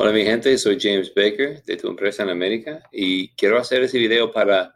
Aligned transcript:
Hola 0.00 0.12
mi 0.12 0.22
gente, 0.22 0.56
soy 0.58 0.78
James 0.80 1.12
Baker 1.12 1.60
de 1.64 1.76
tu 1.76 1.88
empresa 1.88 2.22
en 2.22 2.28
América 2.28 2.88
y 2.92 3.30
quiero 3.30 3.58
hacer 3.58 3.82
ese 3.82 3.98
video 3.98 4.30
para 4.30 4.72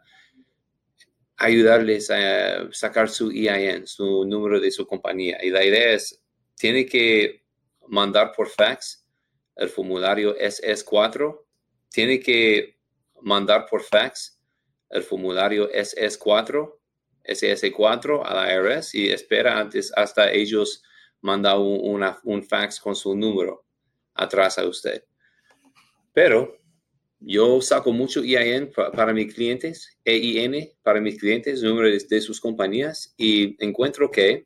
ayudarles 1.37 2.11
a 2.11 2.69
sacar 2.73 3.07
su 3.09 3.31
EIN, 3.31 3.87
su 3.87 4.25
número 4.25 4.59
de 4.59 4.69
su 4.69 4.85
compañía. 4.85 5.37
Y 5.41 5.49
la 5.49 5.63
idea 5.63 5.93
es, 5.93 6.21
tiene 6.57 6.85
que 6.85 7.45
mandar 7.87 8.33
por 8.35 8.49
fax 8.49 9.07
el 9.55 9.69
formulario 9.69 10.37
SS4, 10.37 11.45
tiene 11.89 12.19
que 12.19 12.77
mandar 13.21 13.65
por 13.69 13.81
fax 13.81 14.41
el 14.89 15.03
formulario 15.03 15.71
SS4, 15.71 16.79
SS4 17.23 18.23
a 18.25 18.33
la 18.33 18.53
IRS 18.53 18.93
y 18.93 19.07
espera 19.07 19.57
antes 19.57 19.89
hasta 19.95 20.29
ellos 20.33 20.83
mandan 21.21 21.59
un, 21.59 22.05
un 22.25 22.43
fax 22.43 22.81
con 22.81 22.93
su 22.93 23.15
número 23.15 23.65
atrás 24.15 24.57
a 24.57 24.65
usted. 24.67 25.01
Pero 26.13 26.57
yo 27.19 27.61
saco 27.61 27.91
mucho 27.91 28.21
EIN 28.21 28.71
para 28.71 29.13
mis 29.13 29.33
clientes, 29.33 29.97
EIN 30.05 30.71
para 30.83 31.01
mis 31.01 31.19
clientes, 31.19 31.63
número 31.63 31.89
de, 31.89 32.21
sus 32.21 32.39
compañías, 32.39 33.13
y 33.17 33.55
encuentro 33.63 34.11
que 34.11 34.45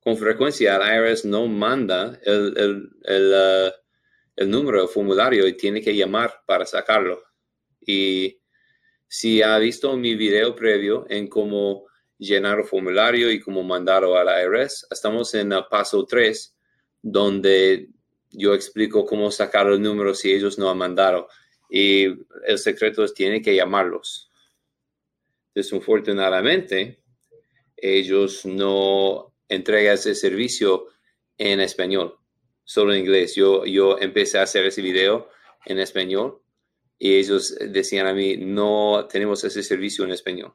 con 0.00 0.16
frecuencia 0.16 0.76
el 0.76 1.10
IRS 1.10 1.24
no 1.24 1.46
manda 1.46 2.18
el, 2.24 2.54
el, 2.58 2.90
el, 3.04 3.32
uh, 3.32 3.72
el 4.34 4.50
número, 4.50 4.82
el 4.82 4.88
formulario, 4.88 5.46
y 5.46 5.56
tiene 5.56 5.80
que 5.80 5.94
llamar 5.94 6.42
para 6.46 6.66
sacarlo. 6.66 7.22
Y 7.80 8.40
si 9.06 9.42
ha 9.42 9.58
visto 9.58 9.96
mi 9.96 10.16
video 10.16 10.56
previo 10.56 11.06
en 11.08 11.28
cómo 11.28 11.86
llenar 12.18 12.58
el 12.58 12.64
formulario 12.64 13.30
y 13.30 13.40
cómo 13.40 13.62
mandarlo 13.62 14.16
a 14.16 14.24
la 14.24 14.42
IRS, 14.42 14.88
estamos 14.90 15.32
en 15.34 15.52
el 15.52 15.64
paso 15.70 16.04
3, 16.04 16.56
donde 17.02 17.88
yo 18.32 18.54
explico 18.54 19.04
cómo 19.04 19.30
sacar 19.30 19.66
el 19.68 19.80
número 19.80 20.14
si 20.14 20.32
ellos 20.32 20.58
no 20.58 20.70
han 20.70 20.78
mandado. 20.78 21.28
Y 21.70 22.04
el 22.46 22.58
secreto 22.58 23.04
es 23.04 23.14
tiene 23.14 23.42
que 23.42 23.54
llamarlos. 23.54 24.30
Desafortunadamente, 25.54 27.02
ellos 27.76 28.44
no 28.46 29.34
entregan 29.48 29.94
ese 29.94 30.14
servicio 30.14 30.88
en 31.36 31.60
español, 31.60 32.16
solo 32.64 32.94
en 32.94 33.00
inglés. 33.00 33.34
Yo, 33.34 33.64
yo 33.64 33.98
empecé 33.98 34.38
a 34.38 34.42
hacer 34.42 34.64
ese 34.66 34.80
video 34.80 35.28
en 35.66 35.78
español 35.78 36.42
y 36.98 37.16
ellos 37.16 37.54
decían 37.68 38.06
a 38.06 38.14
mí, 38.14 38.36
no 38.36 39.06
tenemos 39.10 39.44
ese 39.44 39.62
servicio 39.62 40.04
en 40.04 40.12
español. 40.12 40.54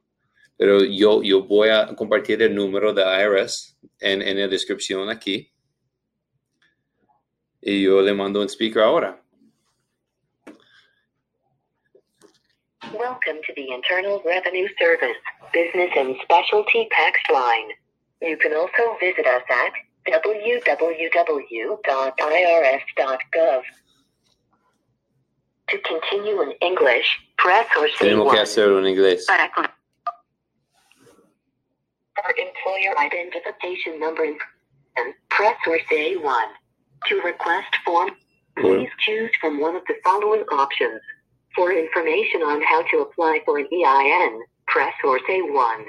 Pero 0.56 0.84
yo, 0.84 1.22
yo 1.22 1.44
voy 1.44 1.70
a 1.70 1.96
compartir 1.96 2.42
el 2.42 2.56
número 2.56 2.94
de 2.94 3.04
IRS 3.04 3.78
en, 4.00 4.24
en 4.24 4.40
la 4.40 4.48
descripción 4.48 5.10
aquí 5.10 5.52
y 7.62 7.84
yo 7.84 8.02
le 8.02 8.14
mando 8.14 8.42
un 8.42 8.50
speaker 8.50 8.82
ahora. 8.82 9.20
Welcome 12.94 13.42
to 13.46 13.54
the 13.56 13.70
Internal 13.74 14.22
Revenue 14.26 14.68
Service 14.80 15.18
Business 15.52 15.90
and 15.98 16.16
Specialty 16.24 16.88
Tax 16.96 17.20
Line. 17.32 17.72
You 18.22 18.38
can 18.38 18.54
also 18.54 18.96
visit 19.00 19.26
us 19.28 19.44
at 19.50 19.74
www.irs.gov. 22.48 23.62
To 25.70 25.78
continue 25.80 26.42
in 26.44 26.52
English, 26.62 27.20
press 27.38 27.68
or 27.78 27.90
say 27.90 28.08
Tenemos 28.08 28.32
que 28.32 28.40
hacerlo 28.40 28.80
en 28.80 28.86
inglés. 28.88 29.26
Para 29.28 29.52
con- 29.54 29.68
For 32.16 32.34
employer 32.38 32.96
identification 32.98 34.00
number 34.00 34.24
and 34.24 35.14
press 35.30 35.58
or 35.68 35.78
say 35.90 36.16
1. 36.16 36.34
To 37.06 37.22
request 37.22 37.74
form, 37.86 38.12
please 38.58 38.90
choose 39.00 39.32
from 39.40 39.62
one 39.62 39.76
of 39.76 39.84
the 39.88 39.96
following 40.04 40.42
options. 40.52 41.00
For 41.56 41.72
information 41.72 42.42
on 42.42 42.62
how 42.64 42.84
to 42.92 42.98
apply 43.00 43.40
for 43.46 43.60
an 43.60 43.68
EIN, 43.72 44.42
press 44.68 44.94
or 45.04 45.20
say 45.28 45.42
1. 45.42 45.86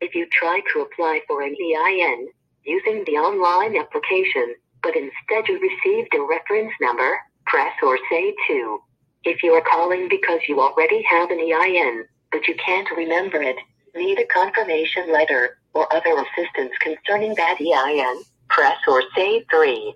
If 0.00 0.14
you 0.14 0.26
try 0.30 0.60
to 0.72 0.80
apply 0.80 1.22
for 1.26 1.42
an 1.42 1.54
EIN 1.54 2.28
using 2.64 3.04
the 3.06 3.12
online 3.12 3.76
application, 3.76 4.54
but 4.82 4.94
instead 4.94 5.48
you 5.48 5.58
received 5.58 6.14
a 6.14 6.22
reference 6.22 6.72
number, 6.80 7.18
press 7.46 7.72
or 7.82 7.98
say 8.10 8.34
2. 8.46 8.78
If 9.24 9.42
you 9.42 9.52
are 9.54 9.62
calling 9.62 10.08
because 10.08 10.40
you 10.48 10.60
already 10.60 11.02
have 11.02 11.30
an 11.30 11.40
EIN, 11.40 12.04
but 12.30 12.46
you 12.46 12.54
can't 12.64 12.88
remember 12.96 13.42
it, 13.42 13.56
need 13.94 14.18
a 14.18 14.26
confirmation 14.26 15.12
letter, 15.12 15.58
or 15.72 15.92
other 15.94 16.14
assistance 16.14 16.72
concerning 16.80 17.34
that 17.36 17.58
EIN, 17.60 18.22
press 18.48 18.76
or 18.86 19.02
say 19.16 19.44
3. 19.50 19.94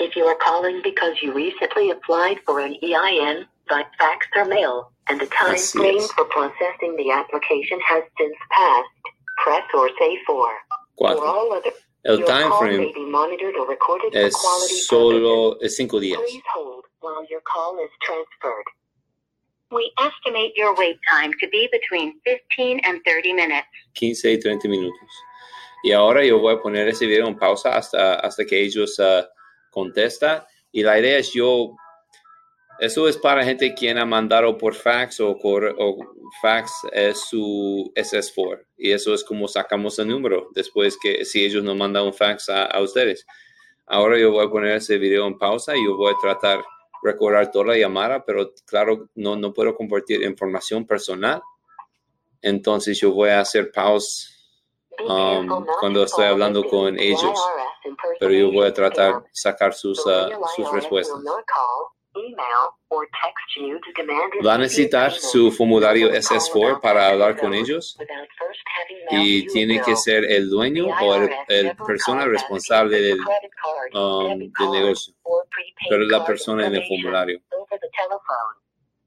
If 0.00 0.16
you 0.16 0.24
are 0.24 0.36
calling 0.36 0.80
because 0.82 1.16
you 1.20 1.30
recently 1.34 1.90
applied 1.90 2.38
for 2.46 2.58
an 2.60 2.74
EIN 2.82 3.44
by 3.68 3.84
fax 3.98 4.26
or 4.34 4.46
mail, 4.46 4.92
and 5.10 5.20
the 5.20 5.26
time 5.26 5.58
frame 5.58 6.00
for 6.16 6.24
processing 6.24 6.96
the 6.96 7.10
application 7.10 7.78
has 7.86 8.02
since 8.18 8.34
passed, 8.50 8.88
press 9.36 9.62
or 9.74 9.90
say 10.00 10.16
4. 10.26 10.46
For 10.96 11.26
all 11.26 11.52
other, 11.52 11.70
El 12.06 12.18
your 12.18 12.26
time 12.26 12.48
call 12.48 12.62
may 12.62 12.76
frame 12.76 12.94
be 12.94 13.04
monitored 13.04 13.54
or 13.56 13.68
recorded 13.68 14.12
for 14.12 14.18
es 14.18 14.86
solo 14.86 15.58
es 15.62 15.76
cinco 15.76 16.00
días. 16.00 16.16
Please 16.16 16.42
hold 16.54 16.84
while 17.00 17.26
your 17.28 17.42
call 17.42 17.78
is 17.84 17.90
transferred. 18.00 18.64
We 19.70 19.92
estimate 20.00 20.52
your 20.56 20.74
wait 20.76 20.98
time 21.10 21.32
to 21.40 21.48
be 21.48 21.68
between 21.70 22.14
15 22.24 22.80
and 22.84 23.00
30 23.06 23.34
minutes. 23.34 23.68
15 23.96 24.30
y 24.30 24.40
30 24.40 24.66
minutos. 24.66 25.10
Y 25.84 25.92
ahora 25.92 26.24
yo 26.24 26.38
voy 26.38 26.54
a 26.54 26.58
poner 26.58 26.88
ese 26.88 27.04
video 27.04 27.26
en 27.26 27.38
pausa 27.38 27.76
hasta, 27.76 28.14
hasta 28.14 28.46
que 28.46 28.58
ellos 28.58 28.98
uh, 28.98 29.22
contestan. 29.70 30.42
Y 30.72 30.82
la 30.82 30.98
idea 30.98 31.18
es 31.18 31.32
yo, 31.32 31.74
eso 32.78 33.08
es 33.08 33.16
para 33.16 33.44
gente 33.44 33.74
quien 33.74 33.98
ha 33.98 34.06
mandado 34.06 34.56
por 34.56 34.74
fax 34.74 35.20
o, 35.20 35.38
por, 35.38 35.74
o 35.78 35.96
fax 36.42 36.72
es 36.92 37.18
su 37.28 37.92
SS4. 37.94 38.66
Y 38.78 38.92
eso 38.92 39.14
es 39.14 39.24
como 39.24 39.48
sacamos 39.48 39.98
el 39.98 40.08
número 40.08 40.48
después 40.54 40.96
que 41.02 41.24
si 41.24 41.44
ellos 41.44 41.64
no 41.64 41.74
mandan 41.74 42.04
un 42.04 42.14
fax 42.14 42.48
a, 42.48 42.64
a 42.64 42.80
ustedes. 42.80 43.26
Ahora 43.86 44.18
yo 44.18 44.30
voy 44.30 44.46
a 44.46 44.50
poner 44.50 44.76
ese 44.76 44.98
video 44.98 45.26
en 45.26 45.36
pausa 45.38 45.76
y 45.76 45.84
yo 45.84 45.96
voy 45.96 46.12
a 46.12 46.20
tratar 46.20 46.62
recordar 47.02 47.50
toda 47.50 47.66
la 47.66 47.78
llamada, 47.78 48.24
pero 48.24 48.52
claro, 48.66 49.08
no, 49.14 49.36
no 49.36 49.52
puedo 49.52 49.74
compartir 49.74 50.22
información 50.22 50.86
personal. 50.86 51.40
Entonces 52.42 53.00
yo 53.00 53.12
voy 53.12 53.30
a 53.30 53.40
hacer 53.40 53.70
pausa 53.72 54.28
Um, 54.98 55.64
cuando 55.78 56.00
to 56.00 56.06
estoy 56.06 56.26
hablando 56.26 56.62
victim 56.62 56.78
con 56.78 56.98
ellos, 56.98 57.48
pero 58.18 58.32
yo 58.32 58.50
voy 58.52 58.66
a 58.66 58.74
tratar 58.74 59.12
scam. 59.12 59.24
sacar 59.32 59.74
sus, 59.74 60.04
uh, 60.04 60.28
sus 60.54 60.70
respuestas. 60.72 61.18
Va 64.44 64.54
a 64.54 64.58
necesitar 64.58 65.12
su 65.12 65.52
formulario 65.52 66.08
They 66.08 66.18
will 66.18 66.22
call 66.22 66.38
SS4 66.38 66.54
without 66.54 66.82
para 66.82 67.08
hablar 67.08 67.38
con 67.38 67.54
ellos 67.54 67.96
y 69.10 69.46
tiene 69.46 69.80
que 69.80 69.94
ser 69.94 70.24
el 70.24 70.50
dueño 70.50 70.86
o 70.88 71.14
el, 71.14 71.76
persona 71.86 72.26
responsable 72.26 73.00
del, 73.00 73.20
um, 73.94 74.38
del 74.38 74.70
negocio, 74.72 75.14
pero 75.88 76.02
la 76.04 76.24
persona 76.24 76.66
en 76.66 76.74
el 76.74 76.86
formulario. 76.86 77.40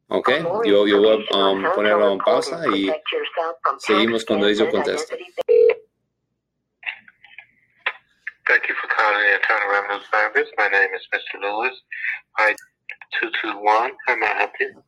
¿Ok? 0.08 0.30
Yo, 0.64 0.88
yo 0.88 1.02
voy 1.02 1.28
a 1.34 1.38
um, 1.38 1.64
ponerlo 1.76 2.12
en 2.12 2.20
pausa 2.20 2.62
y 2.74 2.90
seguimos 3.80 4.24
cuando 4.24 4.48
ellos 4.48 4.70
contesten. 4.70 5.20
Thank 8.48 8.68
you 8.68 8.76
for 8.76 8.88
calling 8.94 9.20
the 9.20 9.36
Internal 9.36 9.70
Revenue 9.70 10.04
Service. 10.12 10.50
My 10.58 10.68
name 10.68 10.90
is 10.94 11.02
Mr. 11.14 11.42
Lewis. 11.42 11.74
I 12.38 12.54
221. 13.22 13.92
How 14.06 14.16
may 14.18 14.26
I 14.26 14.38
help 14.38 14.52
you? 14.60 14.84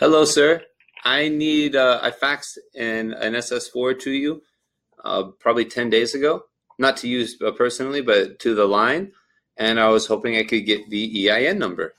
Hello, 0.00 0.24
sir. 0.24 0.62
I 1.04 1.28
need, 1.28 1.76
uh, 1.76 2.00
I 2.02 2.10
faxed 2.10 2.56
an, 2.74 3.12
an 3.12 3.34
SS4 3.34 4.00
to 4.00 4.10
you 4.10 4.42
uh, 5.04 5.24
probably 5.38 5.66
10 5.66 5.90
days 5.90 6.14
ago. 6.14 6.44
Not 6.78 6.96
to 6.98 7.08
use 7.08 7.36
uh, 7.44 7.50
personally, 7.50 8.00
but 8.00 8.38
to 8.40 8.54
the 8.54 8.64
line. 8.64 9.12
And 9.58 9.78
I 9.78 9.88
was 9.88 10.06
hoping 10.06 10.36
I 10.36 10.44
could 10.44 10.64
get 10.64 10.88
the 10.88 11.30
EIN 11.30 11.58
number. 11.58 11.94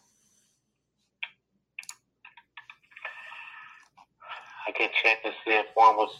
I 4.67 4.71
can 4.71 4.89
check 5.03 5.21
to 5.23 5.29
see 5.45 5.51
if 5.51 5.67
one 5.75 5.95
was. 5.95 6.11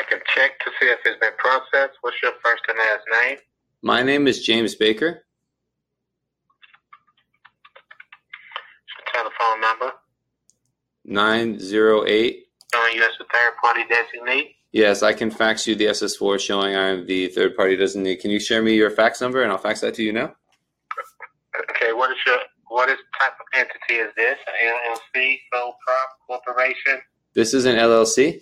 I 0.00 0.02
can 0.08 0.20
check 0.34 0.58
to 0.60 0.70
see 0.80 0.86
if 0.86 0.98
it's 1.04 1.20
been 1.20 1.32
processed. 1.36 1.98
What's 2.00 2.16
your 2.22 2.32
first 2.42 2.62
and 2.68 2.78
last 2.78 3.02
name? 3.22 3.38
My 3.82 4.02
name 4.02 4.26
is 4.26 4.42
James 4.42 4.74
Baker. 4.74 5.24
Your 8.96 9.12
telephone 9.12 9.60
number. 9.60 9.92
908. 11.04 12.46
Showing 12.72 12.84
uh, 12.84 12.94
you 12.94 13.02
as 13.02 13.10
a 13.20 13.24
third 13.24 13.52
party 13.62 13.82
designee. 13.92 14.54
Yes, 14.72 15.02
I 15.02 15.12
can 15.12 15.30
fax 15.30 15.66
you 15.66 15.74
the 15.74 15.86
SS4 15.86 16.40
showing 16.40 16.74
I'm 16.74 17.06
the 17.06 17.28
third 17.28 17.54
party 17.54 17.76
designee. 17.76 18.18
Can 18.18 18.30
you 18.30 18.40
share 18.40 18.62
me 18.62 18.74
your 18.74 18.90
fax 18.90 19.20
number 19.20 19.42
and 19.42 19.52
I'll 19.52 19.58
fax 19.58 19.82
that 19.82 19.92
to 19.94 20.02
you 20.02 20.14
now? 20.14 20.34
Okay. 21.70 21.92
What 21.92 22.10
is 22.10 22.16
your 22.26 22.38
what 22.68 22.88
is 22.88 22.96
type 23.20 23.32
of 23.32 23.46
entity 23.58 24.00
is 24.00 24.14
this? 24.16 24.38
An 24.46 24.72
LLC, 24.72 25.40
sole 25.52 25.74
prop, 25.86 26.08
corporation, 26.26 27.02
This 27.34 27.52
is 27.52 27.66
an 27.66 27.76
LLC, 27.76 28.40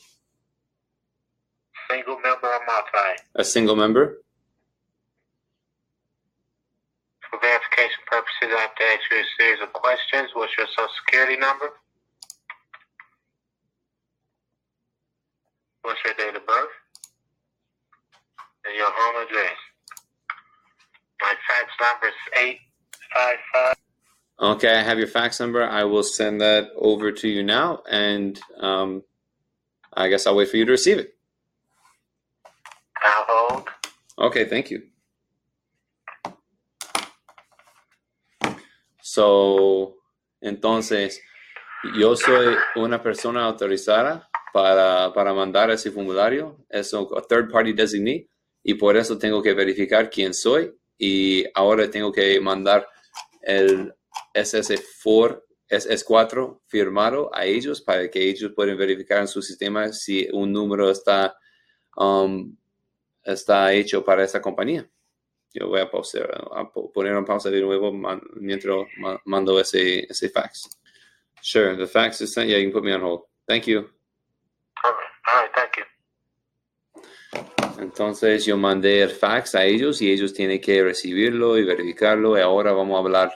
single 1.91 2.19
member, 2.21 2.47
or 2.47 2.61
multi? 2.67 3.23
a 3.35 3.45
single 3.45 3.77
member. 3.77 4.19
For 7.31 7.39
verification 7.41 8.01
purposes, 8.07 8.49
I 8.57 8.61
have 8.61 8.75
to 8.75 8.85
ask 8.85 9.01
you 9.11 9.19
a 9.19 9.25
series 9.39 9.63
of 9.63 9.73
questions. 9.73 10.31
What's 10.33 10.53
your 10.57 10.67
social 10.69 10.89
security 11.05 11.37
number? 11.37 11.71
What's 15.83 16.01
your 16.05 16.15
date 16.15 16.37
of 16.37 16.47
birth? 16.47 16.69
And 18.65 18.77
your 18.77 18.89
home 18.91 19.27
address. 19.27 19.57
My 21.21 21.35
fax 21.49 21.71
number 21.81 22.09
is 22.09 22.15
855. 23.15 23.75
Okay, 24.41 24.79
I 24.79 24.83
have 24.83 24.99
your 24.99 25.09
fax 25.09 25.41
number. 25.41 25.65
I 25.65 25.85
will 25.85 26.03
send 26.05 26.41
that 26.41 26.69
over 26.77 27.11
to 27.11 27.29
you 27.29 27.43
now, 27.43 27.83
and 27.91 28.39
um, 28.61 29.03
I 29.93 30.09
guess 30.09 30.27
I'll 30.27 30.37
wait 30.37 30.49
for 30.49 30.57
you 30.57 30.65
to 30.65 30.73
receive 30.73 30.99
it. 30.99 31.18
Okay, 34.21 34.47
thank 34.47 34.71
you. 34.71 34.83
So, 39.01 39.97
entonces, 40.41 41.23
yo 41.97 42.17
soy 42.17 42.57
una 42.75 43.01
persona 43.01 43.45
autorizada 43.45 44.29
para, 44.53 45.13
para 45.13 45.33
mandar 45.33 45.71
ese 45.71 45.93
formulario. 45.93 46.65
Es 46.69 46.93
un 46.93 47.07
third 47.29 47.49
party 47.49 47.73
designee 47.73 48.29
y 48.65 48.75
por 48.75 48.97
eso 48.97 49.17
tengo 49.17 49.41
que 49.41 49.55
verificar 49.55 50.11
quién 50.11 50.35
soy 50.35 50.75
y 50.99 51.45
ahora 51.55 51.89
tengo 51.89 52.11
que 52.11 52.41
mandar 52.41 52.89
el 53.41 53.95
SS4, 54.35 55.45
SS4 55.71 56.61
firmado 56.67 57.31
a 57.33 57.45
ellos 57.45 57.81
para 57.81 58.11
que 58.11 58.29
ellos 58.29 58.53
puedan 58.57 58.77
verificar 58.77 59.21
en 59.21 59.29
su 59.29 59.43
sistema 59.43 59.93
si 59.93 60.29
un 60.33 60.53
número 60.53 60.91
está, 60.91 61.37
um, 61.97 62.57
está 63.33 63.73
hecho 63.73 64.05
para 64.05 64.25
esa 64.25 64.41
compañía. 64.41 64.89
Yo 65.55 65.69
voy 65.69 65.81
a, 65.81 65.91
pausar, 65.91 66.31
a 66.55 66.71
po- 66.71 66.93
poner 66.93 67.15
en 67.15 67.25
pausa 67.25 67.51
de 67.51 67.61
nuevo 67.61 67.93
man- 67.93 68.21
mientras 68.35 68.77
ma- 68.99 69.21
mando 69.25 69.59
ese, 69.59 70.01
ese 70.11 70.29
fax. 70.29 70.69
Sure, 71.41 71.77
the 71.77 71.87
fax 71.87 72.21
is 72.21 72.33
sent. 72.35 72.49
Yeah, 72.51 72.59
you 72.59 72.65
can 72.71 72.73
put 72.73 72.85
me 72.85 72.93
on 72.93 73.01
hold. 73.03 73.23
Thank 73.47 73.67
you. 73.67 73.79
All 74.85 74.93
right. 74.93 75.13
All 75.27 75.43
right. 75.43 75.51
Thank 75.55 75.77
you. 75.79 75.85
Entonces 77.81 78.45
yo 78.45 78.57
mandé 78.57 79.03
el 79.03 79.11
fax 79.11 79.55
a 79.55 79.65
ellos 79.65 80.03
y 80.03 80.11
ellos 80.11 80.35
tienen 80.35 80.61
que 80.61 80.83
recibirlo 80.83 81.57
y 81.59 81.65
verificarlo 81.65 82.37
y 82.37 82.41
ahora 82.41 82.73
vamos 82.73 82.97
a 82.97 82.99
hablar. 82.99 83.33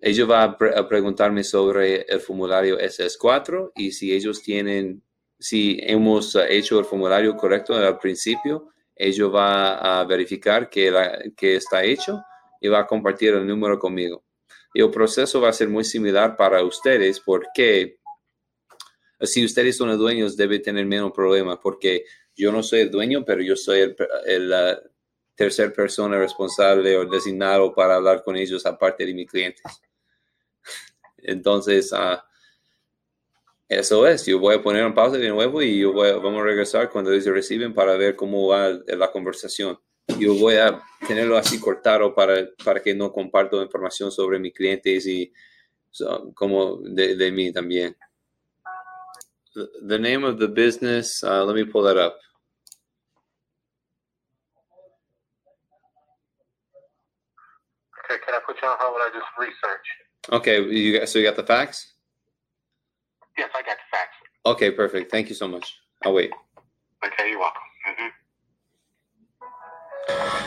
Ellos 0.00 0.28
van 0.28 0.50
a, 0.50 0.56
pre- 0.56 0.76
a 0.78 0.86
preguntarme 0.88 1.42
sobre 1.42 2.02
el 2.02 2.20
formulario 2.20 2.78
SS4 2.78 3.72
y 3.74 3.90
si 3.90 4.12
ellos 4.14 4.40
tienen, 4.42 5.02
si 5.38 5.78
hemos 5.82 6.36
hecho 6.48 6.78
el 6.78 6.84
formulario 6.84 7.36
correcto 7.36 7.74
al 7.74 7.98
principio, 7.98 8.70
ellos 8.94 9.30
van 9.30 9.78
a 9.80 10.04
verificar 10.04 10.68
que, 10.68 10.92
que 11.36 11.56
está 11.56 11.84
hecho 11.84 12.20
y 12.60 12.68
va 12.68 12.80
a 12.80 12.86
compartir 12.86 13.34
el 13.34 13.46
número 13.46 13.78
conmigo. 13.78 14.24
Y 14.74 14.82
el 14.82 14.90
proceso 14.90 15.40
va 15.40 15.50
a 15.50 15.52
ser 15.52 15.68
muy 15.68 15.84
similar 15.84 16.36
para 16.36 16.62
ustedes 16.62 17.20
porque 17.20 17.98
si 19.20 19.44
ustedes 19.44 19.76
son 19.76 19.96
dueños 19.96 20.36
debe 20.36 20.58
tener 20.58 20.86
menos 20.86 21.12
problemas 21.12 21.58
porque 21.62 22.04
yo 22.36 22.52
no 22.52 22.62
soy 22.62 22.80
el 22.80 22.90
dueño, 22.90 23.24
pero 23.24 23.42
yo 23.42 23.56
soy 23.56 23.80
el, 23.80 23.96
el, 24.26 24.50
la 24.50 24.80
tercer 25.34 25.72
persona 25.72 26.18
responsable 26.18 26.96
o 26.96 27.04
designado 27.04 27.72
para 27.72 27.94
hablar 27.94 28.24
con 28.24 28.36
ellos 28.36 28.66
aparte 28.66 29.06
de 29.06 29.14
mis 29.14 29.30
clientes. 29.30 29.62
Entonces, 31.18 31.92
ah, 31.92 32.27
eso 33.68 34.06
es. 34.06 34.24
Yo 34.26 34.38
voy 34.38 34.56
a 34.56 34.62
poner 34.62 34.82
en 34.84 34.94
pausa 34.94 35.18
de 35.18 35.28
nuevo 35.28 35.60
y 35.62 35.80
yo 35.80 35.92
voy 35.92 36.08
a- 36.08 36.16
vamos 36.16 36.40
a 36.40 36.44
regresar 36.44 36.88
cuando 36.90 37.12
ellos 37.12 37.26
reciben 37.26 37.74
para 37.74 37.96
ver 37.96 38.16
cómo 38.16 38.48
va 38.48 38.70
la 38.86 39.10
conversación. 39.10 39.78
Yo 40.18 40.34
voy 40.34 40.56
a 40.56 40.80
tenerlo 41.06 41.36
así 41.36 41.60
cortado 41.60 42.14
para, 42.14 42.48
para 42.64 42.82
que 42.82 42.94
no 42.94 43.12
comparto 43.12 43.62
información 43.62 44.10
sobre 44.10 44.38
mis 44.38 44.54
clientes 44.54 45.06
y 45.06 45.32
so, 45.90 46.32
como 46.34 46.78
de, 46.82 47.14
de 47.16 47.30
mí 47.30 47.52
también. 47.52 47.96
The, 49.54 49.98
name 49.98 50.24
of 50.24 50.38
the 50.38 50.46
business, 50.46 51.22
uh, 51.24 51.44
let 51.44 51.54
me 51.54 51.64
pull 51.64 51.82
that 51.84 51.96
up. 51.98 52.16
Okay. 58.04 58.18
Can 58.24 58.34
I 58.34 58.38
put 58.46 58.56
you 58.62 58.68
on 58.68 58.76
hold 58.78 58.96
I 59.00 59.10
just 59.12 59.26
research? 59.38 59.86
Okay, 60.30 60.62
you 60.62 60.98
got, 60.98 61.08
so 61.08 61.18
you 61.18 61.24
got 61.26 61.36
the 61.36 61.42
facts? 61.42 61.94
Yes, 63.38 63.50
I 63.54 63.62
got 63.62 63.76
the 63.76 63.88
fax. 63.90 64.08
Okay, 64.44 64.70
perfect. 64.72 65.10
Thank 65.10 65.28
you 65.28 65.34
so 65.34 65.46
much. 65.48 65.78
I'll 66.04 66.12
wait. 66.14 66.30
Okay. 67.04 67.30
You're 67.30 67.38
welcome. 67.40 67.62
hmm 67.84 68.08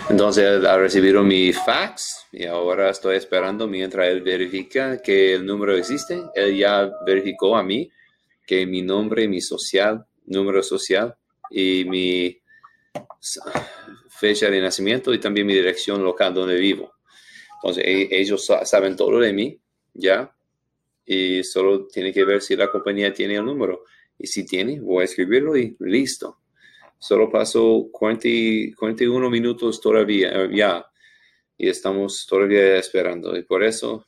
Entonces, 0.10 0.66
ha 0.66 0.78
recibido 0.78 1.24
mi 1.24 1.54
fax 1.54 2.28
y 2.32 2.46
ahora 2.46 2.90
estoy 2.90 3.16
esperando 3.16 3.68
mientras 3.68 4.08
él 4.08 4.22
verifica 4.22 5.02
que 5.02 5.36
el 5.36 5.46
número 5.46 5.76
existe. 5.78 6.22
Él 6.36 6.58
ya 6.58 6.92
verificó 7.06 7.56
a 7.56 7.64
mí 7.64 7.90
que 8.46 8.66
mi 8.66 8.82
nombre, 8.82 9.28
mi 9.28 9.40
social, 9.40 10.06
número 10.26 10.62
social 10.64 11.16
y 11.50 11.86
mi 11.86 12.38
fecha 14.10 14.50
de 14.50 14.60
nacimiento 14.62 15.14
y 15.14 15.20
también 15.20 15.48
mi 15.48 15.54
dirección 15.54 16.04
local 16.04 16.34
donde 16.34 16.56
vivo. 16.56 16.94
Entonces, 17.56 17.84
e- 17.86 18.08
ellos 18.12 18.46
sa- 18.46 18.66
saben 18.66 18.96
todo 18.96 19.20
de 19.20 19.32
mí, 19.34 19.62
¿ya? 19.94 20.34
Y 21.14 21.44
solo 21.44 21.88
tiene 21.88 22.14
que 22.14 22.24
ver 22.24 22.42
si 22.42 22.56
la 22.56 22.70
compañía 22.72 23.14
tiene 23.14 23.36
el 23.36 23.44
número. 23.44 23.84
Y 24.18 24.28
si 24.28 24.46
tiene, 24.46 24.80
voy 24.80 25.02
a 25.02 25.06
escribirlo 25.06 25.58
y 25.58 25.76
listo. 25.80 26.38
Solo 26.98 27.30
pasó 27.30 27.90
40 27.92 28.28
y- 28.30 28.72
41 28.74 29.30
minutos 29.30 29.82
todavía, 29.82 30.32
eh, 30.32 30.50
ya, 30.54 30.86
y 31.58 31.68
estamos 31.68 32.26
todavía 32.30 32.78
esperando. 32.78 33.36
Y 33.36 33.44
por 33.44 33.62
eso 33.64 34.06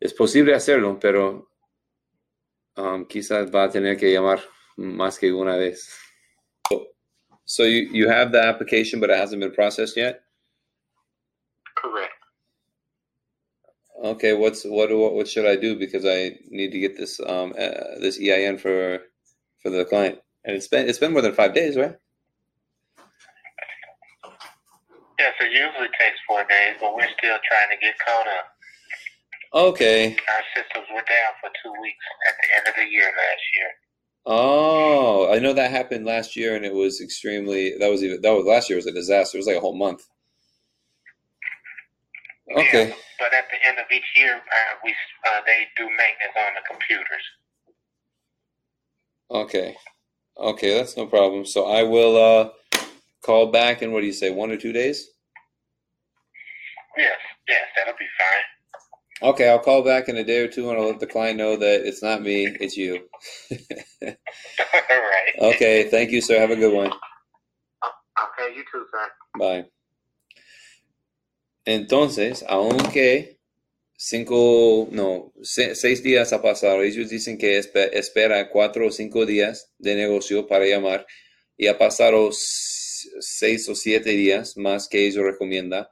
es 0.00 0.14
posible 0.14 0.54
hacerlo, 0.54 0.98
pero 0.98 1.50
um, 2.76 3.06
quizás 3.06 3.50
va 3.54 3.64
a 3.64 3.70
tener 3.70 3.98
que 3.98 4.10
llamar 4.12 4.40
más 4.76 5.18
que 5.18 5.30
una 5.32 5.56
vez. 5.56 5.90
So 7.44 7.64
you, 7.64 7.88
you 7.92 8.08
have 8.08 8.32
the 8.32 8.42
application, 8.42 8.98
but 8.98 9.10
it 9.10 9.16
hasn't 9.18 9.40
been 9.40 9.52
processed 9.52 9.96
yet? 9.96 10.22
Okay, 14.04 14.34
what's 14.34 14.64
what 14.64 14.90
what 14.90 15.14
what 15.14 15.28
should 15.28 15.46
I 15.46 15.56
do 15.56 15.78
because 15.78 16.04
I 16.04 16.38
need 16.48 16.70
to 16.72 16.78
get 16.78 16.96
this 16.96 17.18
um 17.20 17.54
uh, 17.58 17.98
this 18.00 18.20
EIN 18.20 18.58
for 18.58 19.00
for 19.62 19.70
the 19.70 19.84
client, 19.84 20.18
and 20.44 20.54
it's 20.54 20.68
been 20.68 20.88
it's 20.88 20.98
been 20.98 21.12
more 21.12 21.22
than 21.22 21.32
five 21.34 21.54
days, 21.54 21.76
right? 21.76 21.96
Yes, 25.18 25.32
it 25.40 25.50
usually 25.50 25.88
takes 25.98 26.18
four 26.28 26.44
days, 26.44 26.76
but 26.78 26.94
we're 26.94 27.08
still 27.16 27.38
trying 27.48 27.70
to 27.70 27.78
get 27.80 27.94
caught 28.06 28.26
up. 28.26 28.46
Okay. 29.54 30.08
Our 30.08 30.44
systems 30.54 30.86
were 30.90 31.00
down 31.00 31.32
for 31.40 31.48
two 31.62 31.72
weeks 31.80 32.04
at 32.28 32.34
the 32.42 32.56
end 32.58 32.68
of 32.68 32.74
the 32.76 32.92
year 32.92 33.06
last 33.06 33.44
year. 33.56 33.70
Oh, 34.26 35.32
I 35.32 35.38
know 35.38 35.54
that 35.54 35.70
happened 35.70 36.04
last 36.04 36.36
year, 36.36 36.54
and 36.54 36.64
it 36.66 36.74
was 36.74 37.00
extremely. 37.00 37.74
That 37.78 37.90
was 37.90 38.02
even 38.02 38.20
that 38.20 38.32
was 38.32 38.44
last 38.44 38.68
year 38.68 38.76
was 38.76 38.86
a 38.86 38.92
disaster. 38.92 39.38
It 39.38 39.40
was 39.40 39.46
like 39.46 39.56
a 39.56 39.60
whole 39.60 39.76
month. 39.76 40.06
Okay. 42.54 42.88
Yeah, 42.88 42.94
but 43.18 43.34
at 43.34 43.46
the 43.50 43.68
end 43.68 43.78
of 43.78 43.86
each 43.90 44.06
year, 44.14 44.36
uh, 44.36 44.74
we 44.84 44.94
uh, 45.26 45.40
they 45.46 45.66
do 45.76 45.84
maintenance 45.84 46.36
on 46.36 46.54
the 46.54 46.62
computers. 46.68 47.24
Okay. 49.30 49.76
Okay, 50.38 50.76
that's 50.76 50.96
no 50.96 51.06
problem. 51.06 51.44
So 51.44 51.66
I 51.66 51.82
will 51.82 52.16
uh 52.16 52.50
call 53.22 53.50
back 53.50 53.82
in 53.82 53.92
what 53.92 54.00
do 54.00 54.06
you 54.06 54.12
say, 54.12 54.30
one 54.30 54.50
or 54.50 54.56
two 54.56 54.72
days? 54.72 55.08
Yes, 56.96 57.18
yes, 57.48 57.64
that'll 57.76 57.98
be 57.98 58.06
fine. 58.18 59.30
Okay, 59.30 59.48
I'll 59.48 59.58
call 59.58 59.82
back 59.82 60.08
in 60.08 60.16
a 60.16 60.24
day 60.24 60.40
or 60.40 60.48
two 60.48 60.68
and 60.70 60.78
I'll 60.78 60.86
let 60.86 61.00
the 61.00 61.06
client 61.06 61.38
know 61.38 61.56
that 61.56 61.86
it's 61.86 62.02
not 62.02 62.22
me, 62.22 62.46
it's 62.60 62.76
you. 62.76 63.08
All 63.50 64.12
right. 64.90 65.54
okay, 65.54 65.88
thank 65.88 66.10
you, 66.10 66.20
sir. 66.20 66.38
Have 66.38 66.50
a 66.50 66.56
good 66.56 66.74
one. 66.74 66.92
Okay, 67.88 68.54
you 68.54 68.64
too, 68.70 68.84
sir. 68.92 69.08
Bye. 69.38 69.64
Entonces, 71.66 72.44
aunque 72.48 73.38
cinco, 73.96 74.88
no, 74.92 75.32
se- 75.42 75.74
seis 75.76 76.02
días 76.02 76.32
ha 76.32 76.42
pasado, 76.42 76.82
ellos 76.82 77.10
dicen 77.10 77.38
que 77.38 77.58
espe- 77.58 77.90
espera 77.92 78.50
cuatro 78.50 78.88
o 78.88 78.92
cinco 78.92 79.26
días 79.26 79.72
de 79.78 79.96
negocio 79.96 80.46
para 80.46 80.66
llamar 80.66 81.06
y 81.56 81.68
ha 81.68 81.78
pasado 81.78 82.30
seis 82.32 83.68
o 83.68 83.74
siete 83.74 84.10
días 84.10 84.56
más 84.56 84.88
que 84.88 85.06
ellos 85.06 85.24
recomiendan, 85.24 85.88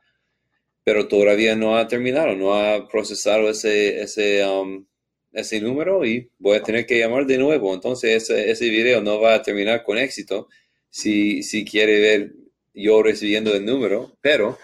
pero 0.84 1.08
todavía 1.08 1.56
no 1.56 1.76
ha 1.78 1.88
terminado, 1.88 2.36
no 2.36 2.54
ha 2.54 2.88
procesado 2.88 3.50
ese, 3.50 4.02
ese, 4.02 4.46
um, 4.46 4.86
ese 5.32 5.60
número 5.60 6.04
y 6.06 6.30
voy 6.38 6.56
a 6.58 6.62
tener 6.62 6.86
que 6.86 6.98
llamar 6.98 7.26
de 7.26 7.38
nuevo. 7.38 7.74
Entonces, 7.74 8.24
ese, 8.30 8.50
ese 8.50 8.68
video 8.70 9.02
no 9.02 9.20
va 9.20 9.34
a 9.36 9.42
terminar 9.42 9.84
con 9.84 9.98
éxito 9.98 10.48
si, 10.90 11.42
si 11.42 11.64
quiere 11.64 12.00
ver 12.00 12.32
yo 12.74 13.02
recibiendo 13.02 13.54
el 13.54 13.64
número, 13.64 14.16
pero 14.20 14.58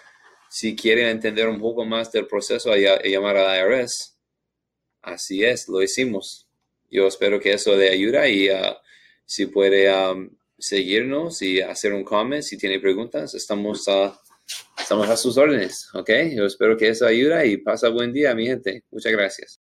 si 0.51 0.75
quieren 0.75 1.07
entender 1.07 1.49
un 1.49 1.61
poco 1.61 1.85
más 1.85 2.11
del 2.13 2.27
proceso, 2.27 2.73
a, 2.73 2.75
a 2.75 3.03
llamar 3.05 3.37
a 3.37 3.45
la 3.45 3.59
IRS. 3.59 4.19
Así 5.01 5.45
es, 5.45 5.69
lo 5.69 5.83
hicimos. 5.83 6.49
Yo 6.91 7.07
espero 7.07 7.41
que 7.41 7.53
eso 7.53 7.77
le 7.77 7.89
ayude 7.89 8.31
y 8.31 8.51
uh, 8.51 8.75
si 9.25 9.47
puede 9.47 9.89
um, 9.95 10.29
seguirnos 10.59 11.41
y 11.41 11.61
hacer 11.61 11.93
un 11.93 12.05
comment, 12.05 12.43
si 12.43 12.59
tiene 12.59 12.81
preguntas, 12.81 13.35
estamos 13.35 13.87
uh, 13.87 14.13
estamos 14.79 15.09
a 15.09 15.17
sus 15.17 15.39
órdenes, 15.39 15.89
¿ok? 15.95 16.11
Yo 16.35 16.45
espero 16.47 16.77
que 16.77 16.89
eso 16.89 17.07
ayuda 17.07 17.45
y 17.47 17.59
pasa 17.59 17.89
buen 17.89 18.13
día, 18.13 18.35
mi 18.35 18.47
gente. 18.47 18.85
Muchas 18.91 19.13
gracias. 19.13 19.59